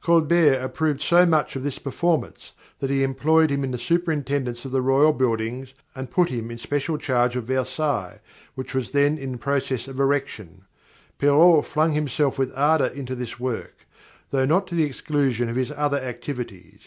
Colbert 0.00 0.60
approved 0.62 1.00
so 1.00 1.26
much 1.26 1.56
of 1.56 1.64
this 1.64 1.80
performance 1.80 2.52
that 2.78 2.88
he 2.88 3.02
employed 3.02 3.50
him 3.50 3.64
in 3.64 3.72
the 3.72 3.78
superintendence 3.78 4.64
of 4.64 4.70
the 4.70 4.80
royal 4.80 5.12
buildings 5.12 5.74
and 5.96 6.08
put 6.08 6.28
him 6.28 6.52
in 6.52 6.58
special 6.58 6.96
charge 6.96 7.34
of 7.34 7.46
Versailles, 7.46 8.20
which 8.54 8.74
was 8.74 8.92
then 8.92 9.18
in 9.18 9.38
process 9.38 9.88
of 9.88 9.98
erection. 9.98 10.62
Perrault 11.18 11.66
flung 11.66 11.94
himself 11.94 12.38
with 12.38 12.52
ardour 12.54 12.86
into 12.94 13.16
this 13.16 13.40
work, 13.40 13.84
though 14.30 14.46
not 14.46 14.68
to 14.68 14.76
the 14.76 14.84
exclusion 14.84 15.48
of 15.48 15.56
his 15.56 15.72
other 15.72 15.98
activities. 15.98 16.82